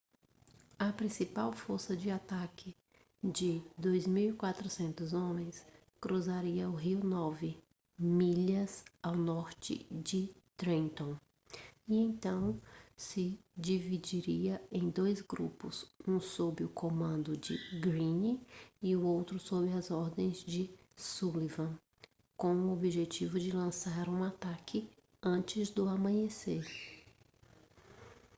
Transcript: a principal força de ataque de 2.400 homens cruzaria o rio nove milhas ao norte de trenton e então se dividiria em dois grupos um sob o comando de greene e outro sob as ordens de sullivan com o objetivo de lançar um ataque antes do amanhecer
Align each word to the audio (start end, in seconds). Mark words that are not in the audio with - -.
a 0.79 0.91
principal 0.91 1.51
força 1.53 1.95
de 1.95 2.09
ataque 2.09 2.75
de 3.23 3.61
2.400 3.79 5.13
homens 5.13 5.63
cruzaria 6.01 6.67
o 6.67 6.73
rio 6.73 7.03
nove 7.03 7.61
milhas 7.99 8.83
ao 9.03 9.13
norte 9.13 9.85
de 9.91 10.33
trenton 10.57 11.15
e 11.87 11.97
então 11.97 12.59
se 12.97 13.39
dividiria 13.55 14.59
em 14.71 14.89
dois 14.89 15.21
grupos 15.21 15.87
um 16.07 16.19
sob 16.19 16.63
o 16.63 16.69
comando 16.69 17.37
de 17.37 17.55
greene 17.79 18.41
e 18.81 18.95
outro 18.95 19.37
sob 19.37 19.71
as 19.71 19.91
ordens 19.91 20.43
de 20.43 20.73
sullivan 20.97 21.77
com 22.35 22.55
o 22.55 22.73
objetivo 22.73 23.39
de 23.39 23.51
lançar 23.51 24.09
um 24.09 24.23
ataque 24.23 24.89
antes 25.21 25.69
do 25.69 25.87
amanhecer 25.87 26.65